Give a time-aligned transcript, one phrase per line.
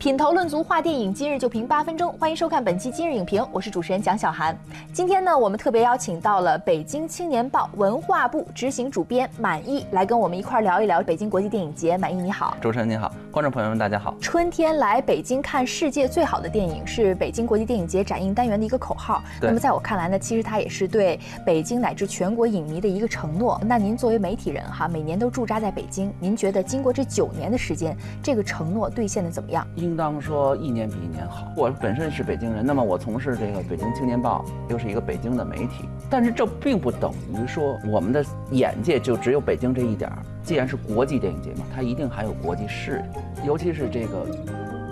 [0.00, 4.58] 品头论足话电影，今日就评八分钟，欢迎收看本期今日影评，我是主持人蒋小涵。
[4.94, 11.98] 今天呢，我们特别邀请到了北京青年报文化部执行主编满意来跟我们一块聊一聊北京国际电影节。
[11.98, 14.14] 满意你好，主持人你好，观众朋友们大家好。
[14.22, 19.22] 春天来北京看世界最好的电影是北京国际电影节展映单元的一个口号。
[19.38, 23.60] 那么在我看来呢，其实它也是对北京乃至全国影迷的一个承诺。
[23.66, 29.66] 那您作为媒体人哈，每年都驻扎在北京，您觉得经过这九年的时间，这个承诺兑现的怎么样？
[29.90, 31.48] 应当说一年比一年好。
[31.56, 40.18] 我本身是北京人，那么我从事这个北京青年报，又是一个北京的媒体，但是这并不等于说我们的眼界就只有北京这一点儿。
[40.44, 43.02] 既然是国际电影节嘛，它一定还有国际视
[43.38, 44.24] 野，尤其是这个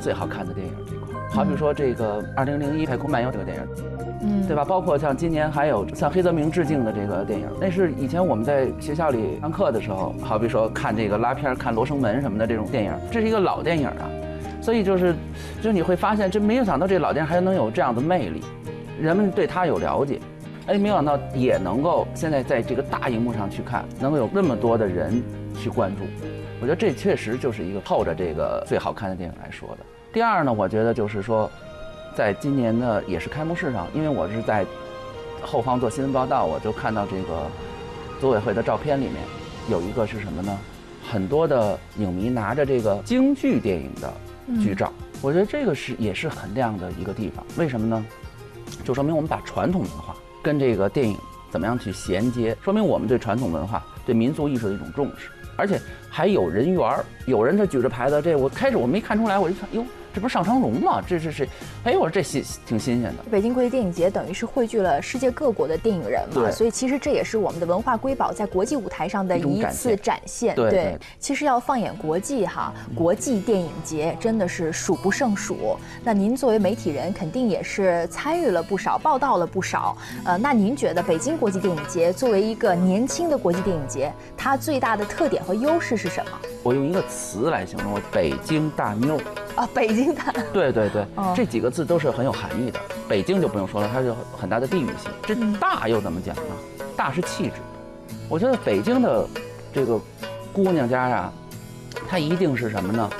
[0.00, 1.30] 最好看的电影这块儿。
[1.30, 3.62] 好比说这个《二零零一太空漫游》这个电影，
[4.22, 4.64] 嗯对吧？
[4.64, 14.10] 包括像今年还有向黑泽明致敬的这个电影，那是以前我们在学校里上课的时候，好比说看这个拉片、看《罗生门》什么的这种电影，这是一个老电影啊。
[14.68, 15.14] 所以就是，
[15.62, 18.42] 就你会发现，真没有想到这老电影还能有这样的魅力，
[19.00, 20.20] 人们对它有了解，
[20.66, 25.22] 哎，没想到也能够现在在这个大荧幕上去看，能够有那么多的人
[25.58, 26.02] 去关注，
[26.60, 29.78] 我觉得这确实就是一个透着这个最好看的电影来说的。
[30.12, 31.50] 第二呢，我觉得就是说，
[32.14, 34.66] 在今年的也是开幕式上，因为我是在
[35.40, 37.46] 后方做新闻报道，我就看到这个
[38.20, 39.14] 组委会的照片里面
[39.70, 40.58] 有一个是什么呢？
[41.10, 44.12] 很多的影迷拿着这个京剧电影的
[44.56, 47.44] 剧照，我觉得这个是也是很亮的一个地方。
[47.56, 48.04] 为什么呢？
[48.84, 51.16] 就说明我们把传统文化跟这个电影
[51.50, 57.04] 怎么样去衔接，说明我们对传统文化、对民族艺术的一种重视，而且还有人缘儿。
[57.26, 61.02] 有人他举着牌子，这我开始我没看出来，我一看，哟，这不是尚长荣吗？
[61.06, 61.46] 这是谁？
[61.84, 63.22] 哎，我说这新挺新鲜的。
[63.30, 70.54] 北京国际电影节等于是汇聚了世界各国的电影人嘛，所以其实这也是我们的文化瑰宝在国际舞台上的一次现展现。
[70.54, 75.76] 对对其实要放眼国际哈，国际电影节真的是数不胜数。
[76.02, 79.94] 那您作为媒体人，肯定也是参与了不少，报道了不少。
[80.24, 86.38] 呃，那您觉得北京国际电影节作为一个年轻的国际电影节，它最大的特点和优势是什么？
[86.62, 89.22] 我用一个词来形容，北京大妞儿。
[89.56, 92.78] 啊，北京大，对对对，哦这几个字都是很有含义的。
[93.08, 95.10] 北京就不用说了，它是很大的地域性。
[95.24, 96.42] 这嗯大又怎么讲呢？
[96.96, 97.54] 大是气质。
[98.28, 99.26] 我觉得北京的
[99.72, 100.00] 这个
[100.52, 101.32] 姑娘家呀，
[102.08, 103.10] 她一定是什么呢？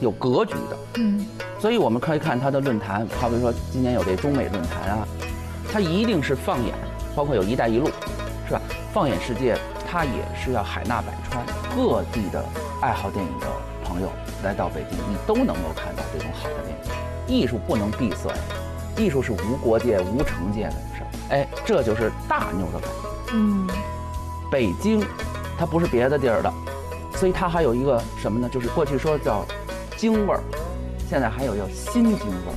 [0.00, 0.78] 有格局的。
[0.94, 1.26] 嗯
[1.58, 5.06] 所以我们可以看她的论坛，好比说今年有这中美论坛啊，
[5.70, 6.74] 她一定是放眼，
[7.14, 7.90] 包括有“一带一路”，
[8.48, 8.62] 是吧？
[8.94, 9.58] 放眼世界，
[9.90, 12.44] 它也是要海纳百川，各地的
[12.80, 13.46] 爱好电影的
[13.84, 14.08] 朋友
[14.44, 16.92] 来到北京，你都能够看到这种好的电影。
[17.26, 18.30] 艺术不能闭塞，
[18.96, 21.06] 艺术是无国界、无城界的事儿。
[21.30, 23.32] 哎，这就是大妞的感觉。
[23.32, 23.68] 嗯
[24.48, 25.04] 北京，
[25.58, 26.52] 它不是别的地儿的，
[27.16, 28.48] 所以它还有一个什么呢？
[28.48, 29.44] 就是过去说叫
[29.96, 30.40] 京味儿，
[31.08, 32.54] 现在还有叫新京味儿。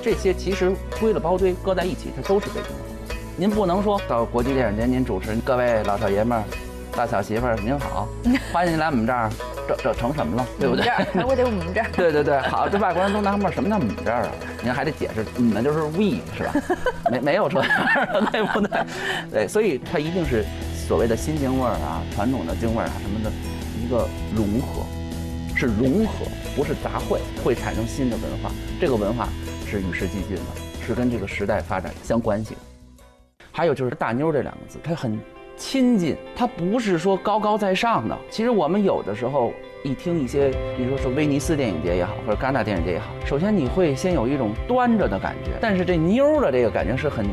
[0.00, 3.16] 这些其实归了包堆，搁在一起，它都是北京味儿。
[3.36, 6.44] 您不能说到国际电影节，您主持，各位老少爷们儿、
[6.96, 8.08] 大小媳妇儿，您好，
[8.50, 9.30] 欢迎您来我们这儿，
[9.68, 10.86] 这这成什么了，对不对？
[11.22, 11.86] 我得我们这儿。
[11.92, 14.32] 对对对，好，这外国人都纳闷儿，什么叫我们这儿啊？
[14.62, 16.54] 您还得解释，你们就是 we 是吧？
[17.10, 17.68] 没没有这样
[18.14, 18.80] 的，对不对？
[19.30, 20.42] 对，所以它一定是
[20.88, 23.30] 所谓的新京味儿啊，传统的京味儿啊什么的
[23.78, 24.82] 一个融合，
[25.54, 26.24] 是融合，
[26.56, 28.50] 不是杂烩，会产生新的文化。
[28.80, 29.28] 这个文化
[29.70, 32.60] 是与时俱进的，是跟这个时代发展相关系的。
[33.52, 35.18] 还有就是“大妞”这两个字，它很
[35.56, 38.16] 亲近，它不是说高高在上的。
[38.30, 39.52] 其实我们有的时候
[39.82, 47.26] 一听一些，比如说是威尼斯电影节也好，或者戛纳电影节也好，首先你会先有一种端着的感觉，但是这妞儿的这个感觉是很。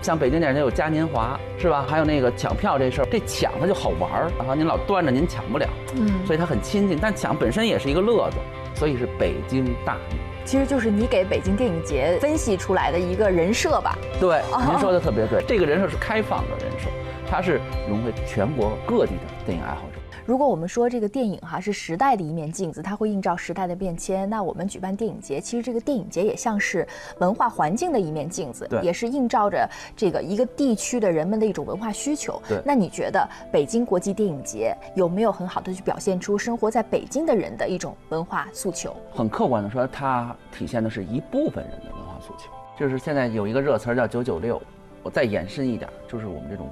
[0.00, 1.84] 像北京电影节有嘉年华是吧？
[1.88, 6.96] 还有那个抢票这事儿，这抢它就好玩儿，然后您老端着您抢不了，嗯，所以它很亲近。
[7.02, 8.36] 但抢本身也是一个乐子，
[8.76, 10.18] 所以是北京大妞。
[10.44, 13.98] 其实就是你给北京电影节分析出来的一个人设吧。
[14.20, 16.88] 对，您说的特别对，这个人设是开放的人设，
[17.30, 19.98] 他是融汇全国各地的电影爱好者。
[20.24, 26.86] 如果我们说这个电影哈是时代的一面镜子，它会映照时代的变迁，那我们举办电影节，其实这个电影节也像是
[27.18, 32.40] 文化环境的一面镜子，对也是映照着这个一个地区的人们的一种文化需求。
[32.48, 38.94] 对那你觉得北京国际电影节有没有很好的去表现出生活在北京的人的一种文化诉求？
[39.14, 42.50] 很客观的说，它体现的是一部分人的文化诉求。
[42.78, 44.60] 就是现在有一个热词儿叫“九九六”，
[45.02, 46.68] 我再延伸一点，就是我们这种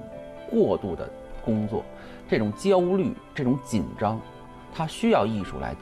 [0.50, 1.08] 过度的
[1.44, 1.84] 工作，
[2.28, 4.20] 这种焦虑、这种紧张，
[4.74, 5.74] 它需要艺术来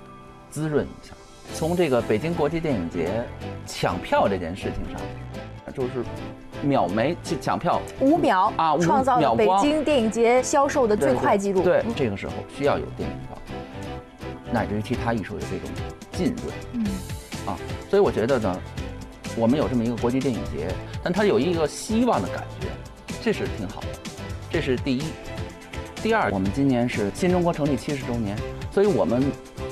[0.51, 1.15] 滋润一下。
[1.53, 3.23] 从这个北京国际电影节
[3.67, 5.01] 抢票这件事情上，
[5.75, 6.05] 就是
[6.63, 11.63] 秒没去抢票，五秒啊，创造了北京电影节销售的最快记录。
[11.63, 13.39] 对，这个时候需要有电影票，
[14.53, 15.71] 乃至于其他艺术的这种
[16.13, 16.55] 浸润。
[16.73, 16.87] 嗯，
[17.47, 17.59] 啊，
[17.91, 18.61] 所以我觉得呢，
[19.37, 20.73] 我们有这么一个国际电影节，
[21.03, 22.69] 但它有一个希望的感觉，
[23.23, 23.89] 这是挺好的。
[24.55, 25.03] 这是第一。
[26.01, 28.39] 第二，我们今年是新中国成立七十周年，
[28.71, 29.21] 所以我们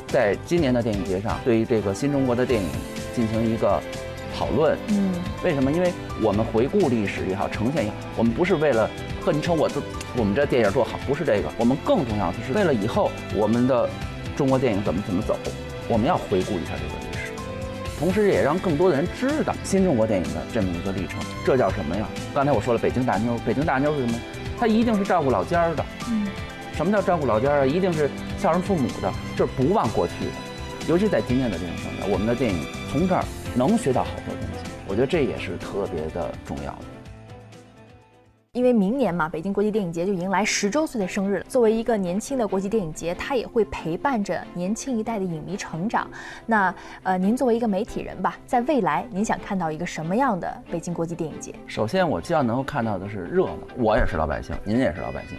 [0.08, 2.69] 在今年的电影节上，对于这个新中国的电影
[3.14, 3.81] 进行一个
[4.37, 4.76] 讨论。
[4.88, 5.12] 嗯，
[5.44, 5.70] 为什么？
[5.70, 8.90] 因为我们回顾历史也好，呈现也好，我们不是为了
[9.25, 9.81] 呵，你瞅我这
[10.17, 11.49] 我们这电影做好，不是这个。
[11.58, 13.88] 我们更重要的是为了以后我们的
[14.37, 15.38] 中国电影怎么怎么走，
[15.87, 17.31] 我们要回顾一下这个历史，
[18.00, 21.20] 同时也让更多的人知道新中国电影的这么一个历程。
[21.46, 22.05] 这叫什么呀？
[22.34, 24.19] 刚才我说了，北京大妞，北京大妞是什么？
[24.62, 26.25] 他一定是照顾老家儿的，嗯，
[26.73, 27.67] 什么叫照顾老家儿啊？
[27.67, 30.31] 一定是孝顺父母的，就是不忘过去的。
[30.87, 33.25] 尤其在今天的这种时代，我们的电影从这儿
[33.56, 37.02] 能学到好多东西，我觉得这也是特别的重要的。
[38.55, 41.45] 因为明年嘛，北京国际电影节就迎来十周岁的生日了。
[41.49, 46.07] 作为一个年轻的国际电影节，它也会陪伴着年轻一代的影迷成长。
[46.45, 51.55] 那呃，您作为一个媒体人吧，在未来您想看到一个什么样的北京国际电影节？
[51.67, 53.57] 首先，我希望能够看到的是热闹。
[53.79, 55.39] 我也是老百姓，您也是老百姓。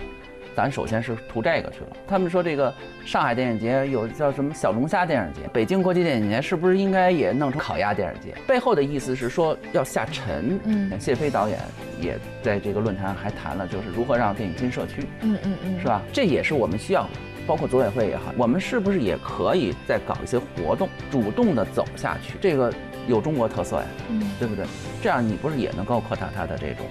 [0.56, 1.98] 咱首先是图这个去了。
[2.08, 2.74] 他们说这个
[3.06, 8.34] 上海电影节有叫什么小龙虾电影节，北京国际电影节是不是应该也弄成烤鸭电影节？
[8.48, 10.60] 背后的意思是说要下沉。
[10.64, 11.60] 嗯，谢飞导演
[12.00, 15.06] 也在这个论坛还谈了，就是如何让电影进社区。
[15.22, 16.02] 嗯嗯嗯，是吧？
[16.12, 17.08] 这也是我们需要，
[17.46, 22.36] 包括组委会也好，我们是不是也可以再搞一些活动，主动的走下去？
[22.40, 22.72] 这个
[23.08, 24.66] 有中国特色呀，嗯，对不对？
[25.02, 26.86] 这样你不是也能够扩大它的这种？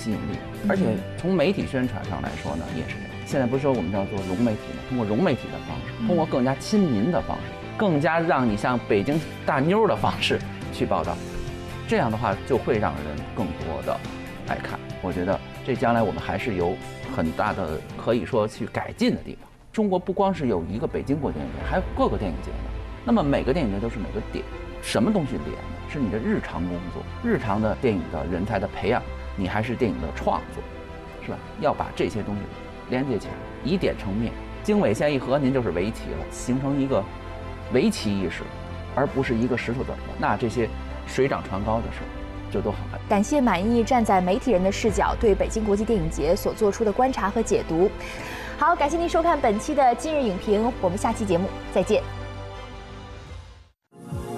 [0.00, 0.82] 吸引力，而且
[1.18, 3.10] 从媒体宣传上来说呢，也是这样。
[3.26, 4.82] 现在不是说我们叫做融媒体吗？
[4.88, 7.42] 通过融媒体的方式，通过更加亲民的方式，
[7.76, 10.38] 更加让你像北京大妞的方式
[10.72, 11.14] 去报道，
[11.86, 13.94] 这样的话就会让人更多的
[14.48, 14.80] 来看。
[15.02, 16.74] 我觉得这将来我们还是有
[17.14, 19.48] 很大的可以说去改进的地方。
[19.70, 22.70] 中国不光是有一个北京国际电影节，还有各个电影节呢。
[23.04, 24.44] 那么每个电影节都是每个点，
[24.82, 25.78] 什么东西连呢？
[25.88, 29.00] 是你的日常工作，日常的电影的人才的培养。
[29.40, 30.62] 你还是电影的创作，
[31.24, 31.38] 是吧？
[31.60, 32.42] 要把这些东西
[32.90, 33.32] 连接起来，
[33.64, 34.30] 以点成面，
[34.62, 37.02] 经纬线一合，您就是围棋了，形成一个
[37.72, 38.42] 围棋意识，
[38.94, 39.92] 而不是一个石头子。
[40.18, 40.68] 那这些
[41.06, 42.08] 水涨船高的事儿
[42.52, 43.00] 就都好办。
[43.08, 47.90] 感谢满意站在媒体人的视角对北京国际电影节所做出的观察和解读。
[48.58, 52.19] 好，感谢您收看本期的今日影评，我们下期节目再见。